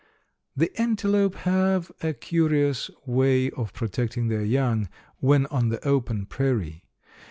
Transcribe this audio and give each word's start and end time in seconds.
The 0.57 0.71
antelope 0.81 1.35
have 1.35 1.91
a 2.01 2.11
curious 2.13 2.89
way 3.05 3.51
of 3.51 3.71
protecting 3.71 4.29
their 4.29 4.41
young, 4.43 4.89
when 5.19 5.45
on 5.51 5.69
the 5.69 5.87
open 5.87 6.25
prairie. 6.25 6.85